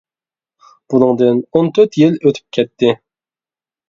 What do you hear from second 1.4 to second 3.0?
ئون تۆت يىل ئۆتۈپ كەتتى.